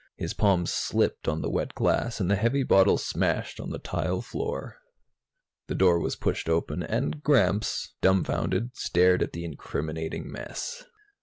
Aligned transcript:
His 0.15 0.33
palms 0.33 0.71
slipped 0.71 1.27
on 1.27 1.43
the 1.43 1.49
wet 1.51 1.75
glass, 1.75 2.19
and 2.19 2.27
the 2.27 2.35
heavy 2.35 2.63
bottle 2.63 2.97
smashed 2.97 3.59
on 3.59 3.69
the 3.69 3.77
tile 3.77 4.19
floor. 4.23 4.79
The 5.67 5.75
door 5.75 5.99
was 5.99 6.15
pushed 6.15 6.49
open, 6.49 6.81
and 6.81 7.21
Gramps, 7.21 7.93
dumbfounded, 8.01 8.75
stared 8.75 9.21
at 9.21 9.33
the 9.33 9.45
incriminating 9.45 10.31
mess. 10.31 10.85